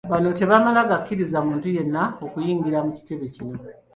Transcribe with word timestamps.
Bano 0.11 0.29
tebamala 0.39 0.81
gakkiriza 0.89 1.37
muntu 1.47 1.67
yenna 1.75 2.03
kuyingira 2.31 2.79
mu 2.85 2.91
kitebe 2.97 3.25
kino 3.35 3.57